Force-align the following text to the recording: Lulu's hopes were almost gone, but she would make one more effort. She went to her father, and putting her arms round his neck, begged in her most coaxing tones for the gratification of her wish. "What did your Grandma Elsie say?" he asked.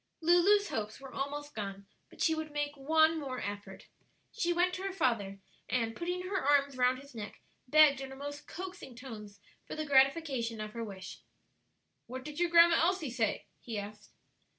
Lulu's 0.19 0.69
hopes 0.69 0.99
were 0.99 1.13
almost 1.13 1.53
gone, 1.53 1.85
but 2.09 2.23
she 2.23 2.33
would 2.33 2.49
make 2.51 2.75
one 2.75 3.19
more 3.19 3.39
effort. 3.39 3.85
She 4.31 4.51
went 4.51 4.73
to 4.73 4.81
her 4.81 4.91
father, 4.91 5.37
and 5.69 5.95
putting 5.95 6.23
her 6.23 6.41
arms 6.41 6.75
round 6.75 6.97
his 6.97 7.13
neck, 7.13 7.39
begged 7.67 8.01
in 8.01 8.09
her 8.09 8.15
most 8.15 8.47
coaxing 8.47 8.95
tones 8.95 9.39
for 9.67 9.75
the 9.75 9.85
gratification 9.85 10.59
of 10.59 10.73
her 10.73 10.83
wish. 10.83 11.19
"What 12.07 12.23
did 12.25 12.39
your 12.39 12.49
Grandma 12.49 12.77
Elsie 12.81 13.11
say?" 13.11 13.45
he 13.59 13.77
asked. 13.77 14.09